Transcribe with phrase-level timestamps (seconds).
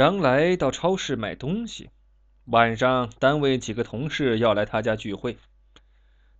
[0.00, 1.90] 张来到超市买东西，
[2.46, 5.36] 晚上单位几个同事要来他家聚会。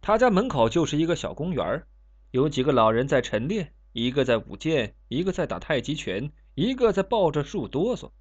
[0.01, 1.83] 他家门口就是一个小公园，
[2.31, 8.13] 有几个老人在晨练，一个在舞剑，一个在打太极拳，一个在抱着树哆嗦。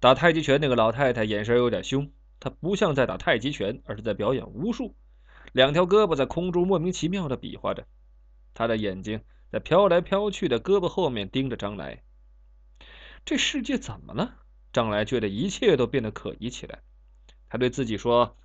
[0.00, 4.96] 打太极拳那个老太太眼神有点凶，她不像在打太极拳，而是在表演巫术，
[5.52, 7.86] 两条胳膊在空中莫名其妙的比划着，
[8.54, 9.20] 她的眼睛
[9.52, 12.02] 在飘来飘去的胳膊后面盯着张来。
[13.32, 14.36] 这世界怎么了？
[14.74, 16.82] 张来觉得一切都变得可疑起来。
[17.48, 18.36] 他对自己说：“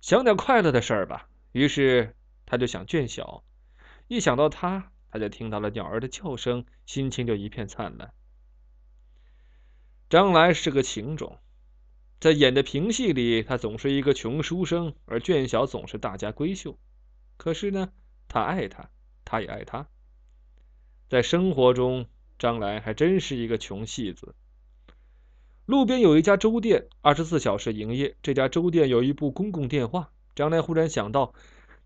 [0.00, 2.14] 想点快乐的事儿吧。”于是
[2.44, 3.42] 他就想卷小。
[4.06, 8.14] 一想到他，他就听到了鸟儿的叫声，心情就一片灿烂。
[10.08, 11.40] 张来是个情种，
[12.20, 16.78] 在演的评戏里，他总是一个穷书生，而卷小总是大家闺秀。
[17.36, 17.90] 可是呢，
[18.28, 18.90] 他爱他，
[19.24, 19.88] 他也爱他。
[21.08, 22.06] 在生活中，
[22.38, 24.34] 张来还真是一个穷戏子。
[25.64, 28.16] 路边有一家粥店，二十四小时营业。
[28.22, 30.10] 这家粥店有一部公共电话。
[30.34, 31.34] 张来忽然想到，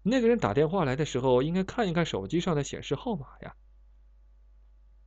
[0.02, 3.54] 那个人打电话来的时候，应该看一看手机上的显示号码呀。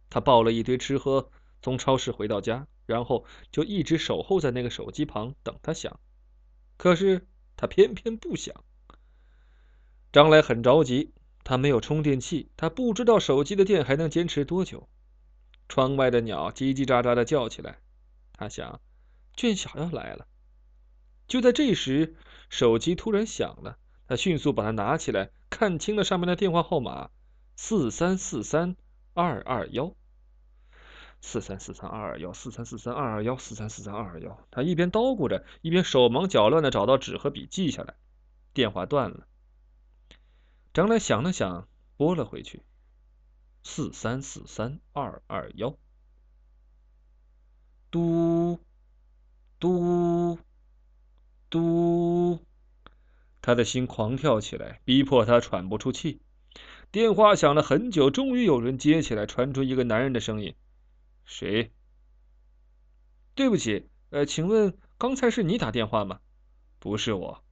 [0.10, 1.30] 他抱了一堆吃喝，
[1.62, 6.00] 从超市回到家，然后就一直守候在那个手机旁等他响。
[6.78, 7.28] 可是
[7.58, 8.64] 他偏偏不响。
[10.12, 11.12] 张来很着急，
[11.44, 14.88] 他没有充电器，他不知道手机的电还能坚持多久。
[15.74, 17.80] 窗外的鸟叽叽喳喳的叫起来，
[18.34, 18.80] 他想，
[19.36, 20.28] 卷小要来了。
[21.28, 22.16] 就在这时，
[22.48, 27.10] 手机突然响了，他迅速把它拿起来，看清了上面的电话号码：
[27.56, 28.76] 四三四三
[29.16, 29.96] 二二幺。
[31.22, 34.46] 四三四三二二幺，四三四三二二幺，四三四三二二幺。
[34.52, 37.96] 他一边叨咕着，一边手忙脚乱的找到纸和笔记下来。
[38.54, 39.26] 电话断了。
[40.72, 42.62] 张磊想了想，拨了回去。
[43.64, 45.78] 四三四三二二幺，
[47.90, 48.60] 嘟
[49.58, 50.38] 嘟
[51.50, 52.40] 嘟，
[53.42, 56.20] 他的心狂跳起来，逼迫他喘不出气。
[56.92, 60.54] 电话响了很久，终于有人接起来，传出一个男人的声音
[61.26, 61.72] ：“谁
[63.34, 66.20] ？”“对不起，呃，请问刚才是你打电话吗
[66.80, 67.44] ？”“不是我。”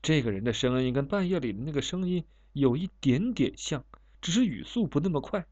[0.00, 3.84] 这个人的声音跟半夜里的那个声音有一点点像。
[4.22, 5.44] 只是语速不那么快。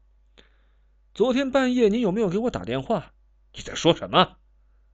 [1.13, 3.13] 昨天半夜你有没有给我打电话？
[3.53, 4.37] 你在说什么？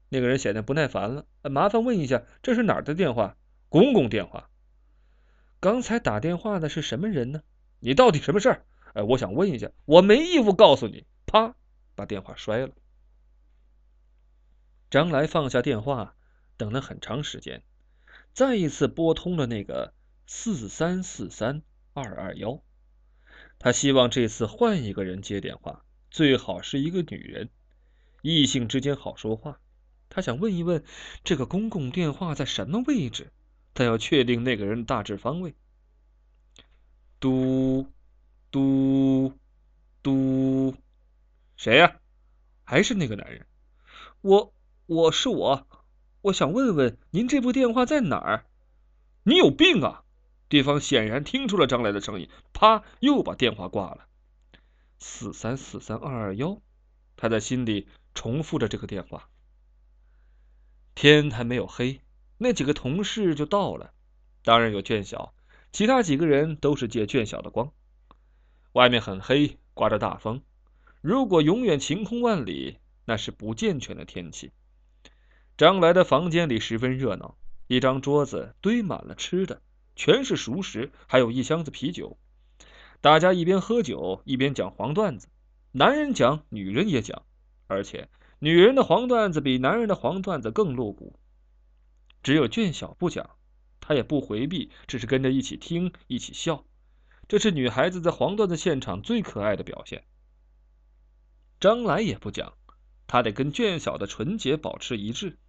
[0.10, 1.26] 那个人显得不耐烦了。
[1.44, 3.38] 麻烦问一下，这是哪儿的电话？
[3.70, 4.50] 公共电话。
[5.60, 7.44] 刚才打电话的是什么人呢？
[7.80, 8.66] 你到底什么事儿？
[8.94, 11.06] 哎，我想问一下，我没义务告诉你。
[11.28, 11.56] 啪，
[11.94, 12.74] 把电话摔了。
[14.90, 16.16] 张来放下电话，
[16.56, 17.62] 等了很长时间，
[18.34, 19.94] 再一次拨通了那个
[20.26, 21.62] 四三四三
[21.94, 22.64] 二二幺。
[23.60, 27.50] 他希望这次换一个人接电话，最好是一个女人，
[28.22, 29.60] 异性之间好说话。
[30.10, 30.84] 他想问一问
[31.24, 33.32] 这个公共电话在什么位置，
[33.74, 35.56] 他要确定那个人大致方位。
[37.20, 37.88] 嘟
[38.52, 39.34] 嘟
[40.02, 40.76] 嘟，
[41.56, 42.00] 谁呀？
[42.64, 43.46] 还是那个男人？
[44.22, 44.54] 我，
[44.86, 45.68] 我是我，
[46.22, 48.46] 我想问问您这部电话在哪儿？
[49.24, 50.04] 你有病啊！
[50.50, 54.08] 对方显然听出了张来的声音，啪，又把电话挂了。
[55.00, 56.62] 四三四三二二幺，
[57.16, 59.30] 他在心里重复着这个电话。
[60.96, 62.02] 天还没有黑，
[62.38, 63.94] 那几个同事就到了，
[64.44, 65.34] 当然有卷小，
[65.72, 67.72] 其他几个人都是借卷小的光。
[68.72, 70.42] 外面很黑，刮着大风。
[71.02, 74.52] 如果永远晴空万里，那是不健全的天气。
[75.58, 77.38] 张来的房间里十分热闹，
[77.68, 79.62] 一张桌子堆满了吃的。
[79.98, 82.18] 全是熟食，还有一箱子啤酒。
[83.02, 85.28] 大家一边喝酒一边讲黄段子，
[85.72, 87.24] 男人讲，女人也讲，
[87.66, 88.08] 而且
[88.40, 91.20] 女人的黄段子比男人的黄段子更露骨。
[92.22, 93.32] 只有卷小不讲，
[93.80, 96.64] 他也不回避，只是跟着一起听，一起笑。
[97.28, 100.06] 这是女孩子在黄段子现场最可爱的表现。
[101.60, 102.54] 张来也不讲，
[103.08, 105.40] 他得跟卷小的纯洁保持一致。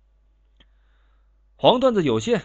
[1.56, 2.42] 黄段子有限。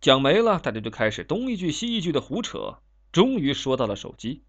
[0.00, 2.78] 讲没了，大家就开始东一句西一句的胡扯。
[3.10, 4.42] 终于说到了手机，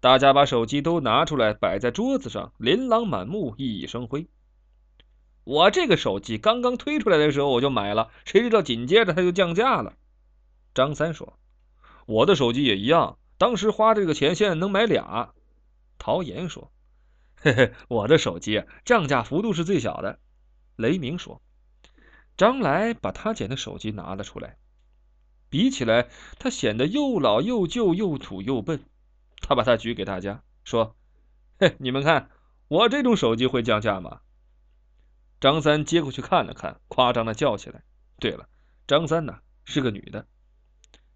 [0.00, 4.28] 大家把手机都拿出来摆在桌子上，琳琅满目，熠熠生辉。
[5.44, 9.94] 我这个手机刚刚推出来的时候我就买了，谁知道紧接着它就降价了。
[10.74, 11.38] 张三说
[12.04, 15.32] ：“我的手机也一样，当时花这个钱，现在能买俩。”
[15.96, 16.70] 陶岩说
[17.40, 20.18] ：“嘿嘿，我的手机降价幅度是最小的。”
[20.76, 21.40] 雷鸣说
[22.36, 24.58] ：“张来把他捡的手机拿了出来。”
[25.56, 28.84] 比起来，他显得又老又旧又土又笨。
[29.40, 30.94] 他把它举给大家，说
[31.58, 32.28] ：“嘿， 你们看，
[32.68, 34.20] 我这种手机会降价吗？”
[35.40, 37.82] 张三接过去看了看，夸张的叫起来
[38.20, 38.50] ：“对了，
[38.86, 40.26] 张三呢是个女的。”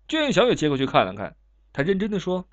[0.09, 1.37] 卷小也接过去看了看，
[1.75, 2.49] 他认真的说：“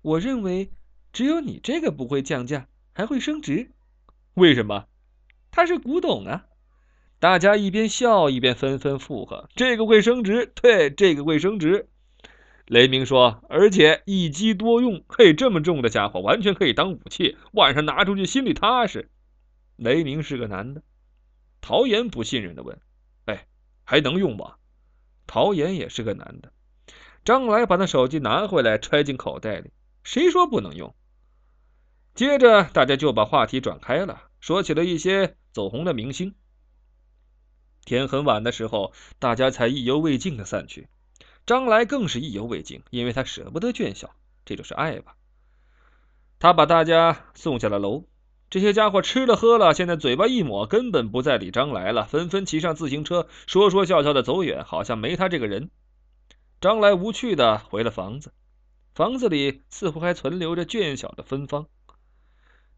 [0.00, 0.70] 我认为
[1.12, 3.72] 只有你这个不会降价，还会升值。
[4.34, 4.86] 为什么？
[5.50, 6.46] 它是古董啊！”
[7.24, 11.88] 大家一边笑一边纷纷附和：“这个会升值，对，这个会升值。”
[12.68, 19.08] 雷鸣说：“而且一机多用，嘿，这么重的家伙完全可以当武器，晚上拿出去心里踏实。”
[19.76, 20.82] 雷鸣是个男的，
[21.62, 22.78] 陶岩不信任的问
[23.24, 23.46] ：“哎，
[23.84, 24.56] 还能用吗？”
[25.26, 26.52] 陶岩也是个男的。
[27.24, 29.70] 张来把那手机拿回来，揣进口袋里。
[30.02, 30.94] 谁说不能用？
[32.14, 36.34] 接着大家就把话题转开了，说起了一些走红的明星。
[37.84, 40.88] 天很晚的时候，大家才意犹未尽的散去。
[41.46, 44.14] 张来更是意犹未尽，因为他舍不得卷小，
[44.44, 45.14] 这就是爱吧。
[46.38, 48.04] 他把大家送下了楼。
[48.50, 55.70] 这些家伙吃了喝了，现在嘴巴一抹，根本不再理张来了，纷纷骑上自行车，说说笑笑的走远，好像没他这个人。
[56.60, 58.32] 张来无趣的回了房子，
[58.94, 61.66] 房子里似乎还存留着卷小的芬芳。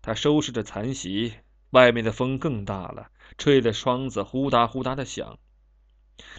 [0.01, 1.35] 他收拾着残席，
[1.71, 5.39] 外面的风更大了，吹得窗子呼哒呼哒的响。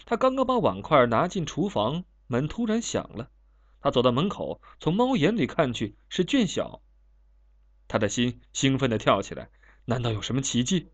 [0.06, 2.04] 他刚刚把碗筷拿进厨房。
[2.30, 3.30] 门突然响了，
[3.80, 6.82] 他走到门口，从猫眼里看去是卷小。
[7.88, 9.48] 他的心兴奋的跳起来，
[9.86, 10.90] 难道有什么奇迹？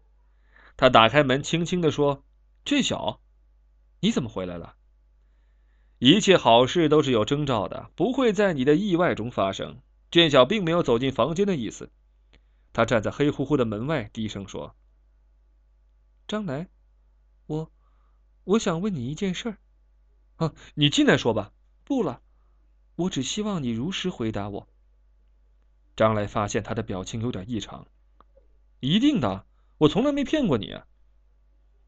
[0.77, 2.23] 他打开门，轻轻的说
[2.65, 3.21] ：“卷小，
[3.99, 4.77] 你怎么回来了？”
[5.99, 9.81] 一切好事都是有征兆的，不会在你的意外中发生。
[10.13, 11.91] 卷小并没有走进房间的意思，
[12.75, 14.75] 他站在黑乎乎的门外，低声说
[16.27, 16.69] ：“张来，
[17.47, 17.71] 我，
[18.43, 19.57] 我想问你一件事。”
[20.37, 21.53] 啊，你进来说吧。
[21.85, 22.21] 不了，
[22.97, 24.69] 我只希望你如实回答我。
[25.95, 27.87] 张来发现他的表情有点异常。
[28.81, 29.47] 一定的，
[29.79, 30.87] 我从来没骗过你啊。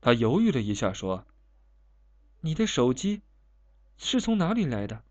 [0.00, 1.26] 他犹豫了一下，说
[2.42, 3.22] ：“你的手机
[3.96, 5.02] 是从哪里来的？”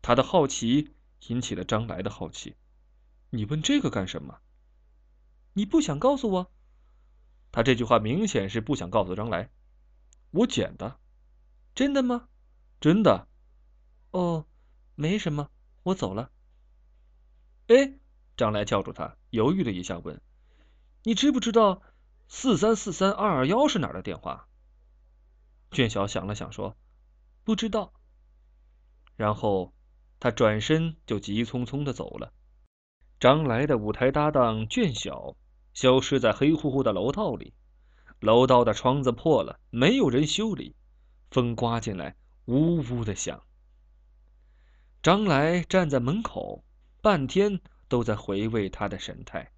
[0.00, 0.94] 他的好奇
[1.26, 2.54] 引起了张来的好奇。
[3.30, 4.38] 你问这个干什么？
[5.52, 6.50] 你不想告诉我？
[7.52, 9.50] 他这句话明显是不想告诉张来。
[10.30, 10.98] 我捡的。
[11.74, 12.28] 真的吗？
[12.80, 13.26] 真的。
[14.10, 14.46] 哦，
[14.94, 15.50] 没什么，
[15.82, 16.30] 我走了。
[17.68, 17.94] 哎，
[18.36, 20.20] 张来叫住他，犹豫了一下，问
[21.04, 21.82] ：“你知不知道
[22.28, 24.48] 四三四三二二幺是哪儿的电话？”
[25.70, 26.76] 卷小想了想，说
[27.44, 27.92] ：“不知道。”
[29.16, 29.72] 然后
[30.18, 32.32] 他转身就急匆匆的走了。
[33.20, 35.36] 张来的舞台搭档卷小
[35.74, 37.52] 消失在黑乎乎的楼道里，
[38.18, 40.74] 楼道的窗子破了，没有人修理。
[41.30, 43.42] 风刮进来，呜呜的响。
[45.02, 46.64] 张来站在门口，
[47.02, 49.52] 半天都在回味他的神态。